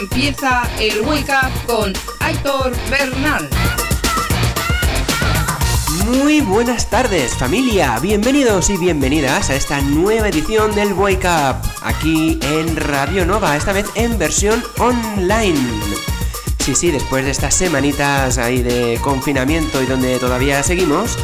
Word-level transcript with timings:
Empieza 0.00 0.62
el 0.78 1.00
Wake 1.00 1.32
Up 1.32 1.66
con 1.66 1.92
Aitor 2.20 2.72
Bernal. 2.88 3.48
Muy 6.06 6.40
buenas 6.40 6.88
tardes 6.88 7.34
familia, 7.34 7.98
bienvenidos 7.98 8.70
y 8.70 8.76
bienvenidas 8.76 9.50
a 9.50 9.56
esta 9.56 9.80
nueva 9.80 10.28
edición 10.28 10.72
del 10.76 10.92
Wake 10.92 11.26
Up, 11.26 11.56
aquí 11.82 12.38
en 12.42 12.76
Radio 12.76 13.26
Nova, 13.26 13.56
esta 13.56 13.72
vez 13.72 13.86
en 13.96 14.16
versión 14.18 14.62
online. 14.78 15.58
Sí, 16.60 16.76
sí, 16.76 16.90
después 16.92 17.24
de 17.24 17.32
estas 17.32 17.54
semanitas 17.54 18.38
ahí 18.38 18.62
de 18.62 19.00
confinamiento 19.02 19.82
y 19.82 19.86
donde 19.86 20.18
todavía 20.18 20.62
seguimos, 20.62 21.18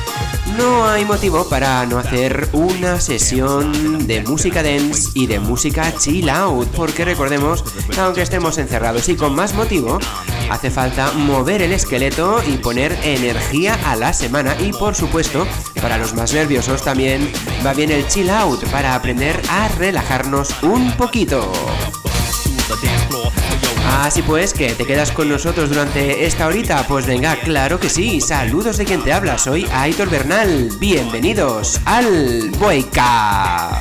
no 0.56 0.86
hay 0.86 1.04
motivo 1.04 1.48
para 1.48 1.84
no 1.86 1.98
hacer 1.98 2.48
una 2.52 3.00
sesión 3.00 4.06
de 4.06 4.22
música 4.22 4.62
dance 4.62 5.10
y 5.14 5.26
de 5.26 5.40
música 5.40 5.94
chill 5.96 6.28
out, 6.28 6.68
porque 6.68 7.04
recordemos 7.04 7.62
que 7.62 8.00
aunque 8.00 8.22
estemos 8.22 8.58
encerrados 8.58 9.08
y 9.08 9.16
con 9.16 9.34
más 9.34 9.54
motivo, 9.54 9.98
hace 10.50 10.70
falta 10.70 11.12
mover 11.12 11.62
el 11.62 11.72
esqueleto 11.72 12.42
y 12.46 12.58
poner 12.58 12.96
energía 13.02 13.78
a 13.84 13.96
la 13.96 14.12
semana 14.12 14.56
y 14.60 14.72
por 14.72 14.94
supuesto, 14.94 15.46
para 15.80 15.98
los 15.98 16.14
más 16.14 16.32
nerviosos 16.32 16.82
también 16.82 17.32
va 17.64 17.74
bien 17.74 17.90
el 17.90 18.06
chill 18.08 18.30
out 18.30 18.64
para 18.70 18.94
aprender 18.94 19.40
a 19.48 19.68
relajarnos 19.68 20.62
un 20.62 20.92
poquito. 20.96 21.52
Así 24.02 24.22
pues, 24.22 24.52
que 24.52 24.74
te 24.74 24.84
quedas 24.84 25.12
con 25.12 25.28
nosotros 25.28 25.68
durante 25.68 26.26
esta 26.26 26.48
horita, 26.48 26.84
pues 26.86 27.06
venga, 27.06 27.36
claro 27.36 27.78
que 27.78 27.88
sí. 27.88 28.20
Saludos 28.20 28.76
de 28.76 28.84
quien 28.84 29.02
te 29.04 29.12
habla, 29.12 29.38
soy 29.38 29.66
Aitor 29.72 30.10
Bernal. 30.10 30.68
Bienvenidos 30.80 31.80
al 31.84 32.50
Boica. 32.58 33.80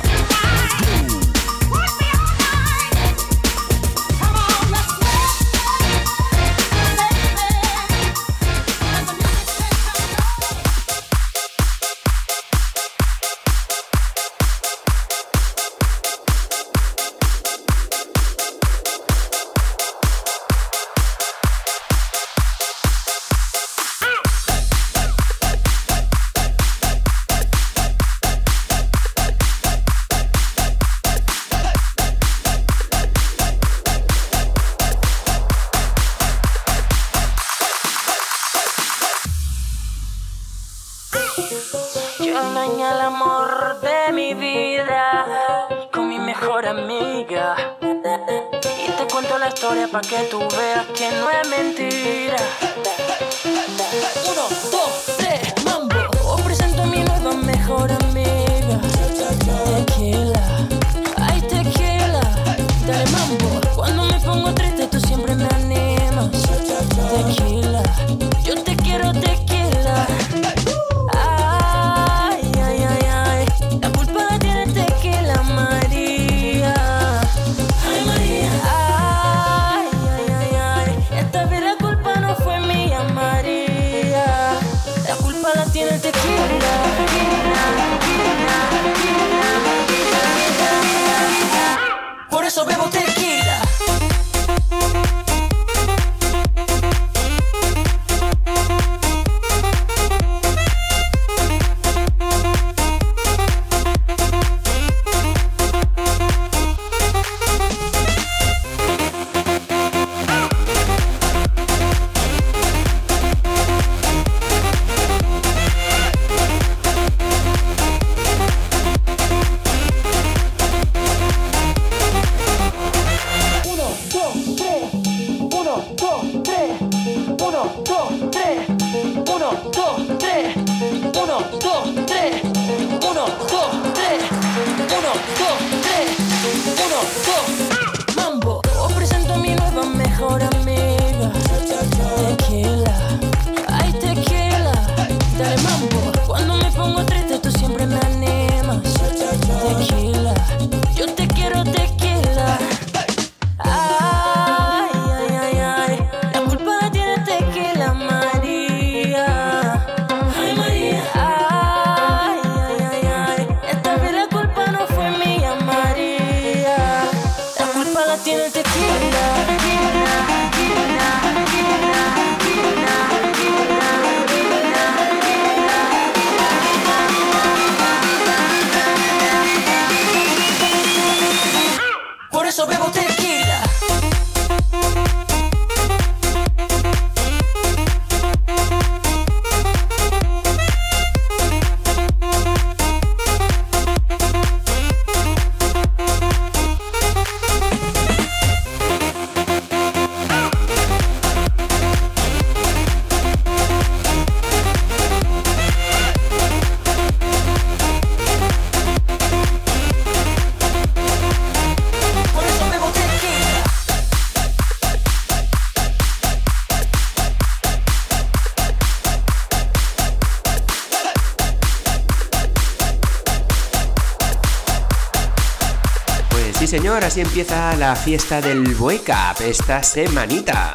Señor, 226.66 227.04
así 227.04 227.20
empieza 227.20 227.76
la 227.76 227.94
fiesta 227.94 228.40
del 228.40 228.74
Wake 228.80 229.12
esta 229.40 229.82
semanita. 229.82 230.74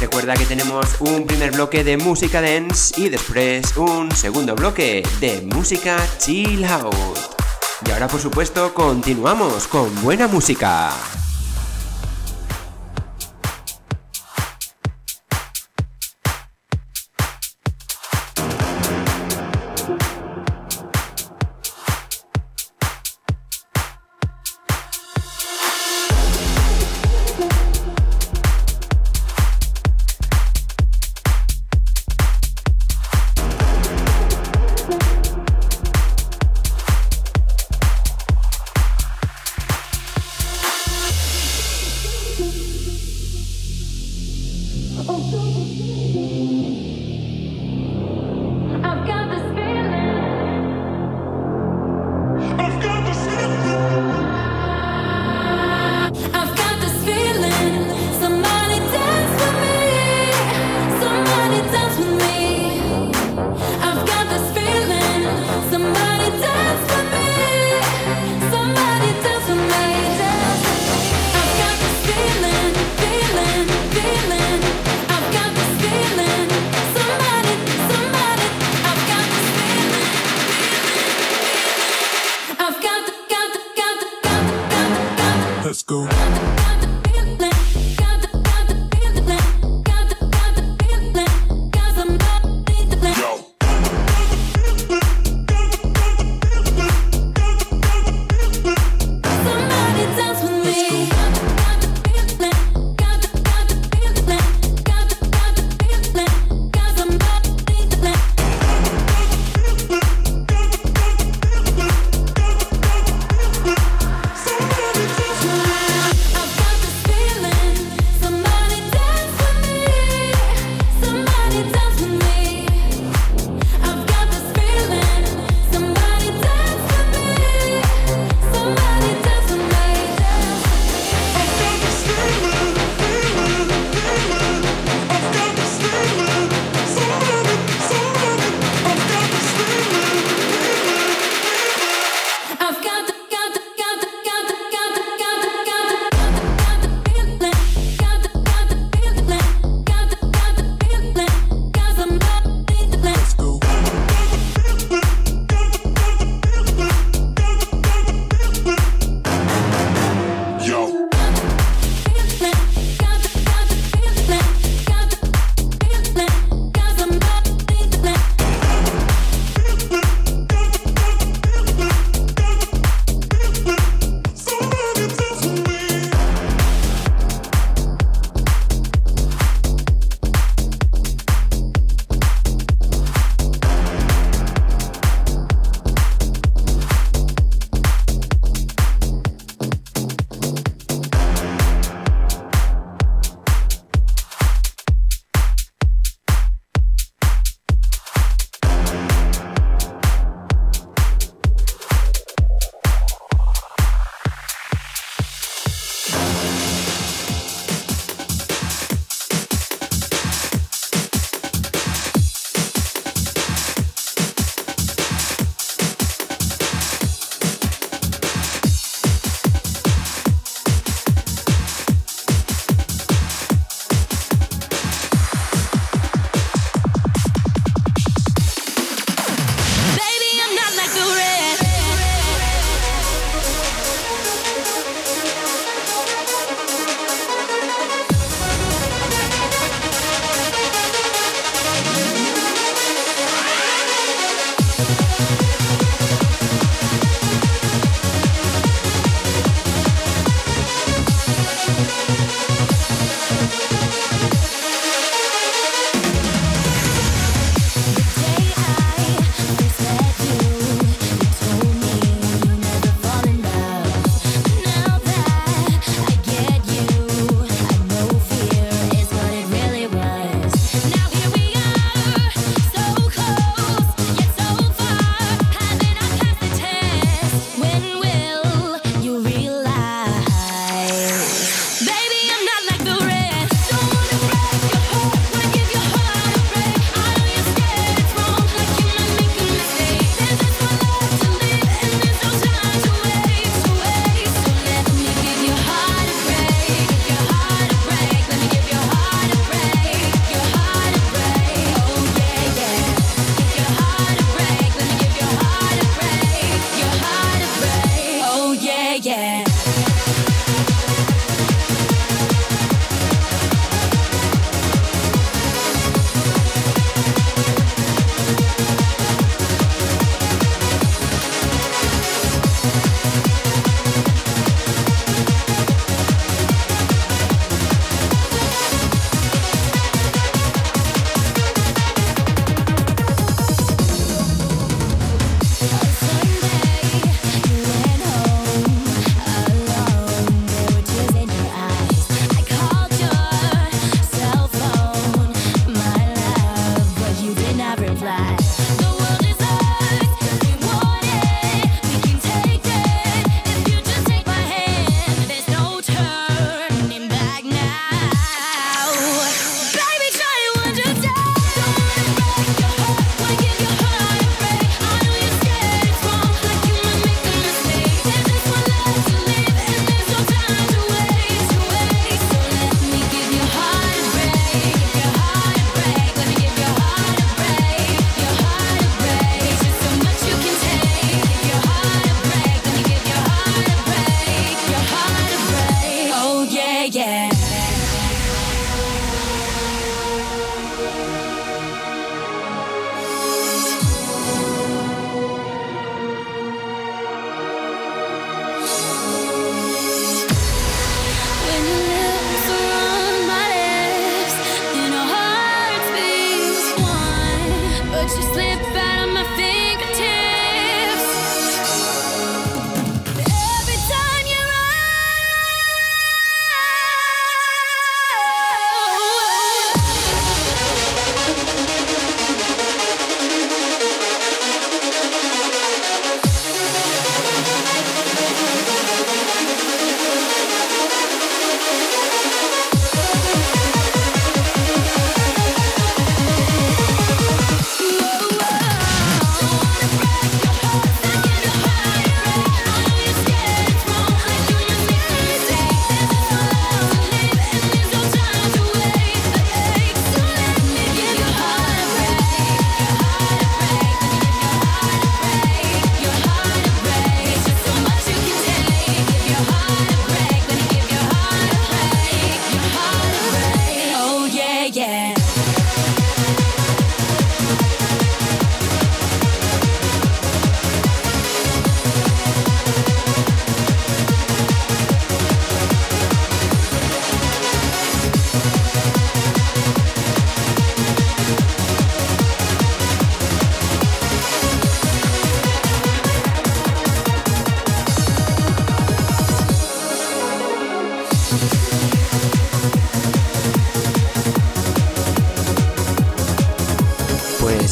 Recuerda 0.00 0.34
que 0.34 0.44
tenemos 0.44 0.86
un 1.00 1.26
primer 1.26 1.52
bloque 1.52 1.82
de 1.84 1.96
música 1.96 2.42
dance 2.42 3.00
y 3.00 3.08
después 3.08 3.76
un 3.76 4.10
segundo 4.10 4.54
bloque 4.54 5.02
de 5.20 5.42
música 5.42 5.96
chill 6.18 6.64
out. 6.64 7.18
Y 7.86 7.90
ahora 7.90 8.08
por 8.08 8.20
supuesto 8.20 8.74
continuamos 8.74 9.66
con 9.66 10.02
buena 10.02 10.26
música. 10.26 10.92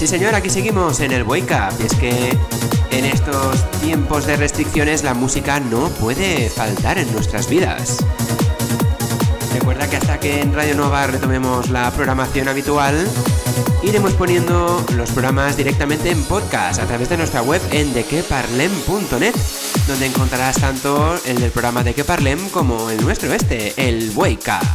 Sí 0.01 0.07
señor, 0.07 0.35
aquí 0.35 0.49
seguimos 0.49 1.01
en 1.01 1.13
el 1.13 1.25
Wake 1.25 1.53
Up. 1.53 1.79
Y 1.79 1.85
es 1.85 1.95
que 1.95 2.35
en 2.91 3.05
estos 3.05 3.71
tiempos 3.83 4.25
de 4.25 4.35
restricciones 4.37 5.03
la 5.03 5.13
música 5.13 5.61
no 5.61 5.91
puede 5.91 6.49
faltar 6.49 6.97
en 6.97 7.13
nuestras 7.13 7.51
vidas. 7.51 7.99
Recuerda 9.53 9.91
que 9.91 9.97
hasta 9.97 10.19
que 10.19 10.41
en 10.41 10.55
Radio 10.55 10.75
Nova 10.75 11.07
retomemos 11.07 11.69
la 11.69 11.91
programación 11.91 12.49
habitual, 12.49 13.07
iremos 13.83 14.15
poniendo 14.15 14.83
los 14.97 15.11
programas 15.11 15.59
directamente 15.59 16.11
en 16.11 16.25
podcast 16.25 16.81
a 16.81 16.87
través 16.87 17.11
de 17.11 17.19
nuestra 17.19 17.43
web 17.43 17.61
en 17.71 17.93
dequeparlem.net, 17.93 19.35
donde 19.87 20.07
encontrarás 20.07 20.59
tanto 20.59 21.21
el 21.27 21.39
del 21.39 21.51
programa 21.51 21.85
de 21.85 21.93
Que 21.93 22.05
Parlem 22.05 22.49
como 22.49 22.89
el 22.89 23.03
nuestro 23.03 23.35
este, 23.35 23.75
el 23.77 24.13
Wake 24.15 24.49
Up. 24.49 24.67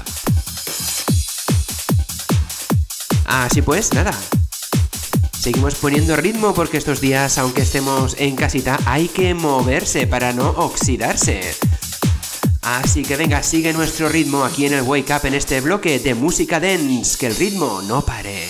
Así 3.26 3.64
pues, 3.64 3.92
nada. 3.92 4.12
Seguimos 5.46 5.76
poniendo 5.76 6.16
ritmo 6.16 6.56
porque 6.56 6.78
estos 6.78 7.00
días, 7.00 7.38
aunque 7.38 7.62
estemos 7.62 8.16
en 8.18 8.36
casita, 8.36 8.80
hay 8.88 9.08
que 9.08 9.36
moverse 9.36 10.08
para 10.08 10.34
no 10.34 10.50
oxidarse. 10.50 11.40
Así 12.64 13.04
que 13.04 13.16
venga, 13.16 13.44
sigue 13.44 13.72
nuestro 13.72 14.10
ritmo 14.10 14.44
aquí 14.44 14.66
en 14.66 14.74
el 14.74 14.82
Wake 14.82 15.14
Up 15.14 15.24
en 15.28 15.36
este 15.36 15.62
bloque 15.62 16.00
de 16.00 16.16
música 16.16 16.60
dance, 16.60 17.16
que 17.20 17.28
el 17.28 17.36
ritmo 17.36 17.84
no 17.84 18.04
pare. 18.04 18.50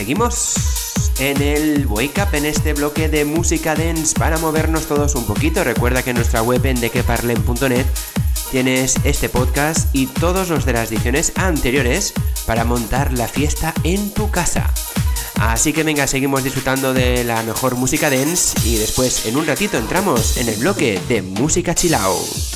Seguimos 0.00 0.54
en 1.18 1.42
el 1.42 1.86
Wake 1.86 2.22
Up, 2.22 2.34
en 2.34 2.46
este 2.46 2.72
bloque 2.72 3.10
de 3.10 3.26
música 3.26 3.74
dance 3.74 4.18
para 4.18 4.38
movernos 4.38 4.86
todos 4.86 5.14
un 5.14 5.26
poquito. 5.26 5.62
Recuerda 5.62 6.02
que 6.02 6.08
en 6.08 6.16
nuestra 6.16 6.40
web 6.40 6.64
en 6.64 6.80
dequeparlen.net 6.80 7.84
tienes 8.50 8.96
este 9.04 9.28
podcast 9.28 9.94
y 9.94 10.06
todos 10.06 10.48
los 10.48 10.64
de 10.64 10.72
las 10.72 10.90
ediciones 10.90 11.34
anteriores 11.36 12.14
para 12.46 12.64
montar 12.64 13.12
la 13.12 13.28
fiesta 13.28 13.74
en 13.84 14.10
tu 14.14 14.30
casa. 14.30 14.72
Así 15.38 15.74
que 15.74 15.82
venga, 15.82 16.06
seguimos 16.06 16.44
disfrutando 16.44 16.94
de 16.94 17.22
la 17.22 17.42
mejor 17.42 17.74
música 17.74 18.08
dance 18.08 18.58
y 18.64 18.76
después 18.76 19.26
en 19.26 19.36
un 19.36 19.46
ratito 19.46 19.76
entramos 19.76 20.38
en 20.38 20.48
el 20.48 20.56
bloque 20.56 20.98
de 21.10 21.20
música 21.20 21.74
chill 21.74 21.92
out. 21.92 22.49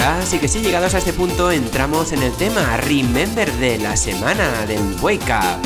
Ahora 0.00 0.24
sí 0.24 0.38
que 0.38 0.48
sí, 0.48 0.60
llegados 0.60 0.94
a 0.94 0.98
este 0.98 1.12
punto, 1.12 1.50
entramos 1.50 2.12
en 2.12 2.22
el 2.22 2.32
tema 2.32 2.76
Remember 2.78 3.52
de 3.52 3.78
la 3.78 3.96
semana 3.96 4.64
del 4.66 4.80
Wake 5.00 5.24
Up. 5.24 5.60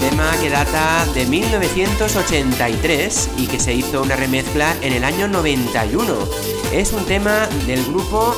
Tema 0.00 0.32
que 0.40 0.50
data 0.50 1.06
de 1.14 1.26
1983 1.26 3.30
y 3.38 3.46
que 3.46 3.60
se 3.60 3.74
hizo 3.74 4.02
una 4.02 4.16
remezcla 4.16 4.74
en 4.80 4.92
el 4.92 5.04
año 5.04 5.28
91. 5.28 6.14
Es 6.72 6.92
un 6.92 7.04
tema 7.04 7.46
del 7.66 7.84
grupo 7.84 8.34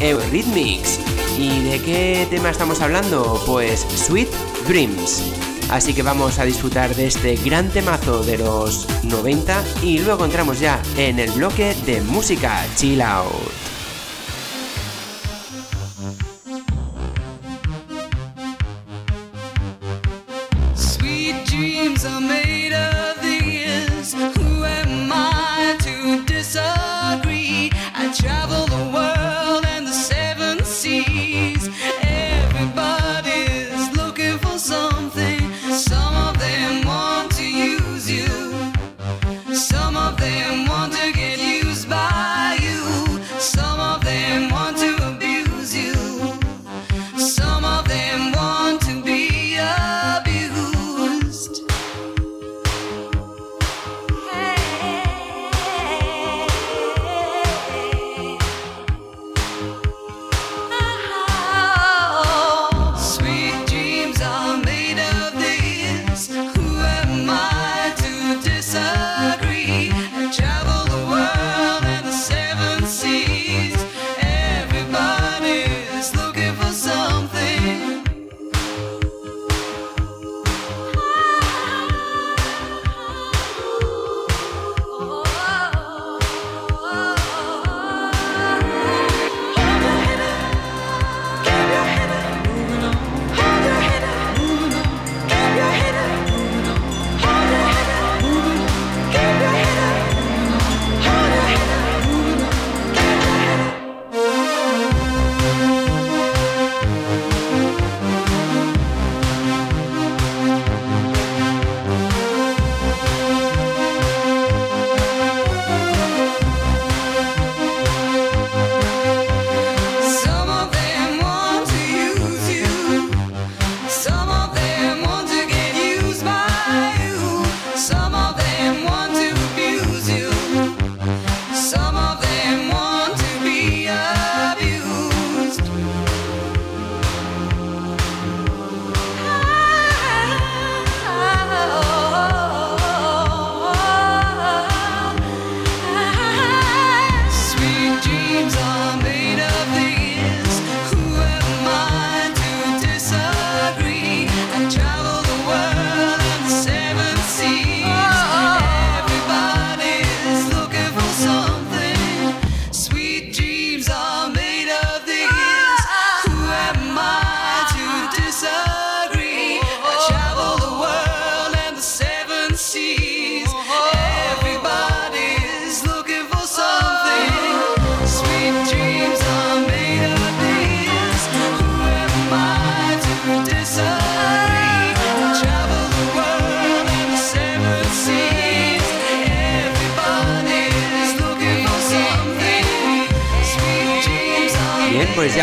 Eurythmics. 0.00 1.00
¿Y 1.38 1.64
de 1.64 1.80
qué 1.80 2.26
tema 2.30 2.50
estamos 2.50 2.80
hablando? 2.80 3.42
Pues 3.46 3.80
Sweet 3.80 4.30
Dreams. 4.66 5.22
Así 5.70 5.94
que 5.94 6.02
vamos 6.02 6.38
a 6.38 6.44
disfrutar 6.44 6.94
de 6.94 7.06
este 7.06 7.36
gran 7.36 7.70
temazo 7.70 8.22
de 8.22 8.38
los 8.38 8.86
90 9.04 9.64
y 9.82 9.98
luego 9.98 10.24
entramos 10.24 10.60
ya 10.60 10.80
en 10.96 11.18
el 11.18 11.30
bloque 11.32 11.74
de 11.86 12.00
música 12.02 12.64
chill 12.76 13.02
out. 13.02 13.63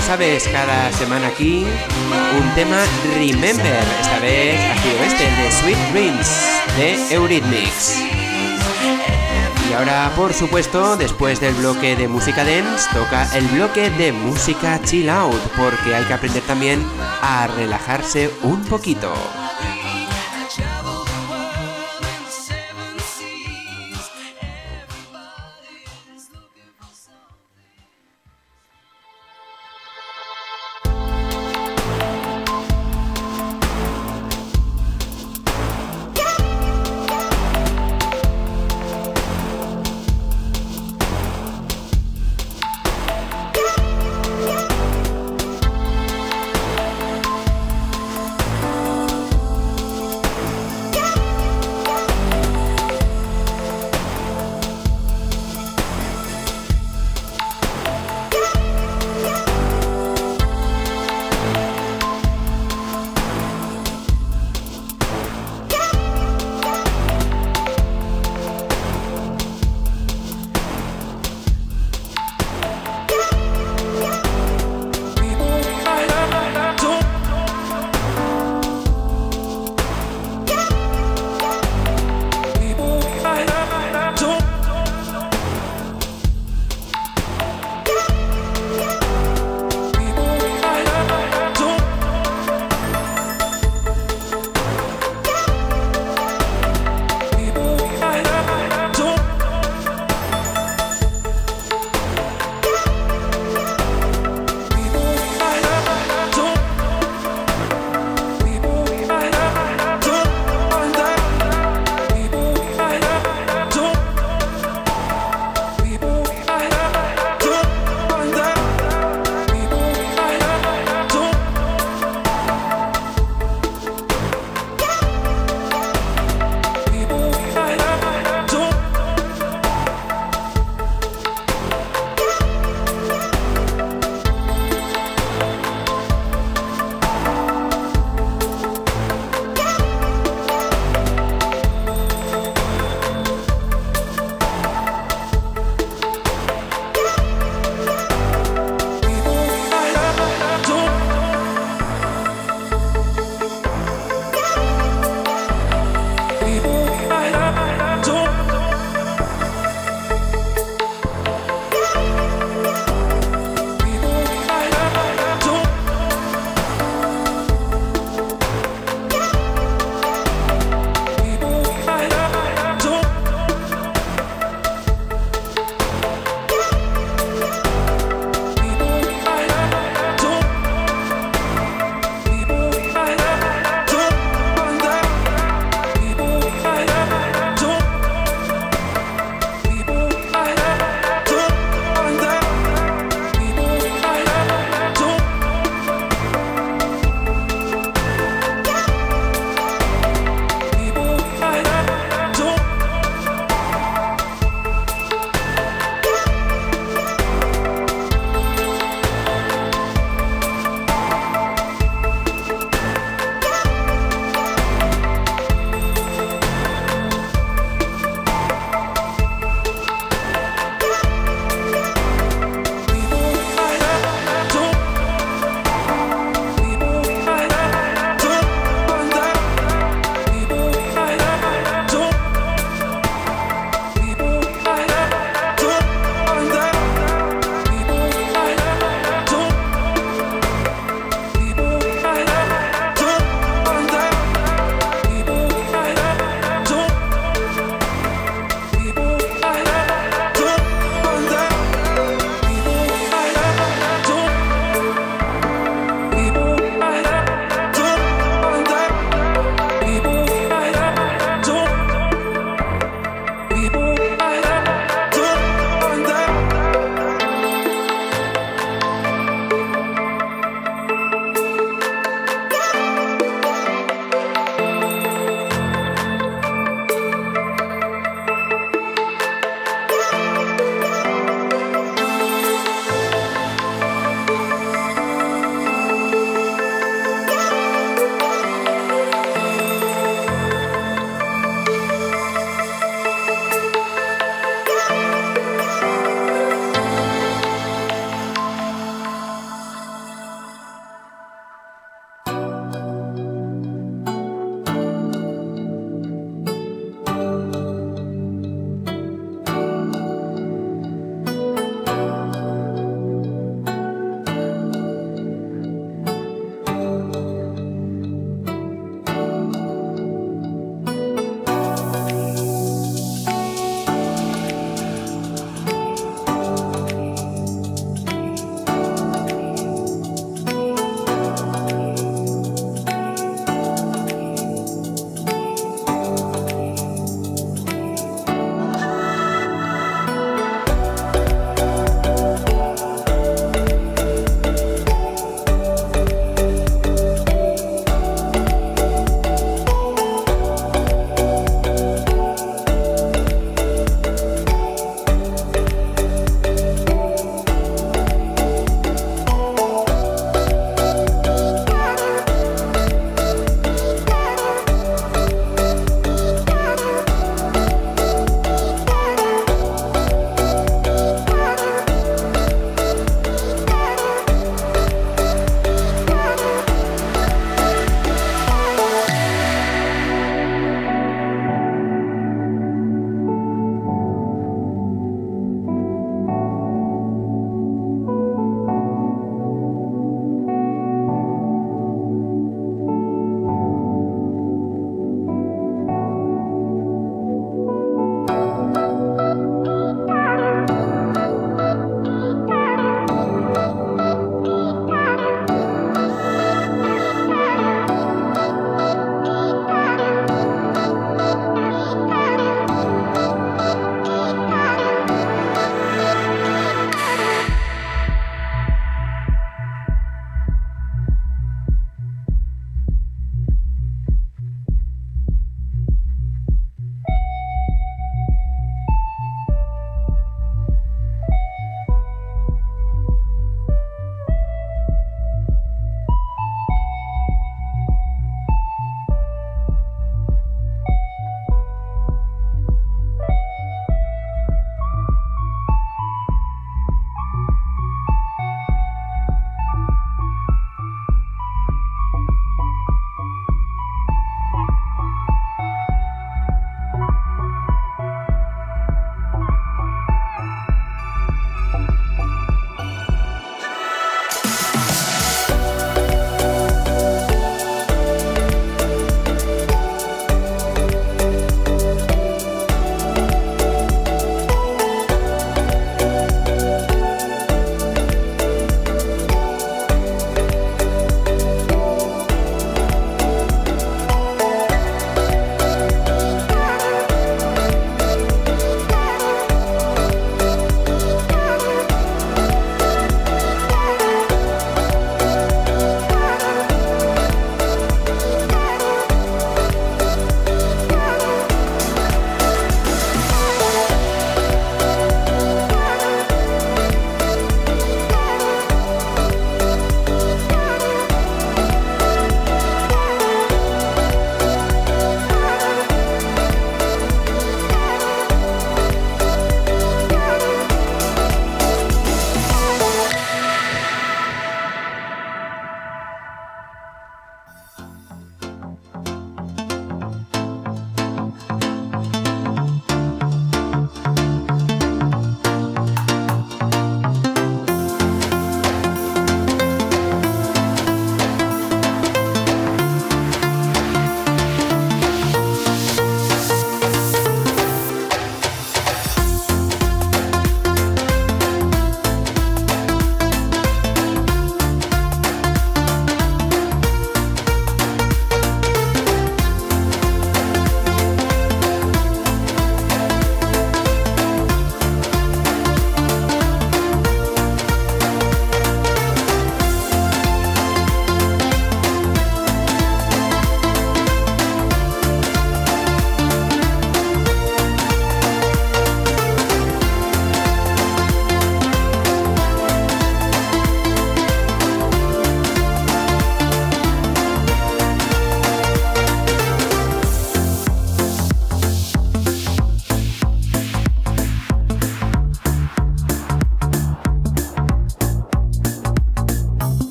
Sabes, 0.00 0.48
cada 0.48 0.92
semana 0.92 1.28
aquí 1.28 1.64
un 2.36 2.54
tema 2.54 2.78
Remember, 3.14 3.84
esta 4.00 4.18
vez 4.18 4.58
ha 4.58 4.82
sido 4.82 5.04
este, 5.04 5.24
de 5.24 5.52
Sweet 5.52 5.92
Dreams 5.92 6.30
de 6.76 7.14
Eurythmics. 7.14 8.00
Y 9.70 9.72
ahora, 9.74 10.12
por 10.16 10.34
supuesto, 10.34 10.96
después 10.96 11.40
del 11.40 11.54
bloque 11.54 11.94
de 11.94 12.08
música 12.08 12.44
dance, 12.44 12.88
toca 12.92 13.28
el 13.36 13.46
bloque 13.48 13.88
de 13.90 14.12
música 14.12 14.80
chill 14.82 15.08
out, 15.08 15.40
porque 15.56 15.94
hay 15.94 16.04
que 16.04 16.12
aprender 16.12 16.42
también 16.42 16.84
a 17.22 17.46
relajarse 17.46 18.30
un 18.42 18.64
poquito. 18.64 19.14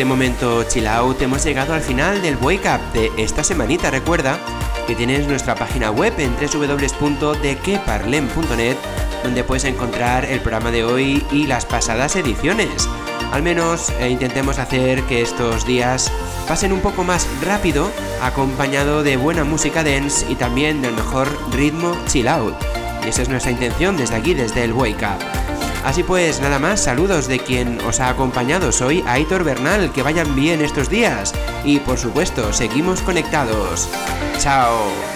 Este 0.00 0.08
momento 0.08 0.64
chill 0.64 0.86
out 0.86 1.20
hemos 1.20 1.44
llegado 1.44 1.74
al 1.74 1.82
final 1.82 2.22
del 2.22 2.36
Wake 2.36 2.66
Up 2.66 2.80
de 2.94 3.10
esta 3.18 3.44
semanita. 3.44 3.90
Recuerda 3.90 4.38
que 4.86 4.94
tienes 4.94 5.26
nuestra 5.26 5.54
página 5.54 5.90
web 5.90 6.14
en 6.16 6.34
www.dequeparlem.net 6.36 8.76
donde 9.22 9.44
puedes 9.44 9.64
encontrar 9.64 10.24
el 10.24 10.40
programa 10.40 10.70
de 10.70 10.84
hoy 10.84 11.22
y 11.30 11.46
las 11.46 11.66
pasadas 11.66 12.16
ediciones. 12.16 12.88
Al 13.30 13.42
menos 13.42 13.90
eh, 14.00 14.08
intentemos 14.08 14.58
hacer 14.58 15.02
que 15.02 15.20
estos 15.20 15.66
días 15.66 16.10
pasen 16.48 16.72
un 16.72 16.80
poco 16.80 17.04
más 17.04 17.28
rápido, 17.42 17.90
acompañado 18.22 19.02
de 19.02 19.18
buena 19.18 19.44
música 19.44 19.84
dance 19.84 20.24
y 20.30 20.34
también 20.34 20.80
del 20.80 20.94
mejor 20.94 21.28
ritmo 21.52 21.94
chill 22.06 22.28
out. 22.28 22.54
Y 23.04 23.10
esa 23.10 23.20
es 23.20 23.28
nuestra 23.28 23.52
intención 23.52 23.98
desde 23.98 24.16
aquí, 24.16 24.32
desde 24.32 24.64
el 24.64 24.72
Wake 24.72 25.04
Up. 25.04 25.22
Así 25.84 26.02
pues, 26.02 26.40
nada 26.40 26.58
más, 26.58 26.82
saludos 26.82 27.26
de 27.26 27.38
quien 27.38 27.80
os 27.82 28.00
ha 28.00 28.10
acompañado. 28.10 28.70
Soy 28.72 29.02
Aitor 29.06 29.44
Bernal, 29.44 29.92
que 29.92 30.02
vayan 30.02 30.34
bien 30.34 30.60
estos 30.60 30.90
días. 30.90 31.34
Y 31.64 31.78
por 31.78 31.98
supuesto, 31.98 32.52
seguimos 32.52 33.00
conectados. 33.00 33.88
Chao. 34.38 35.09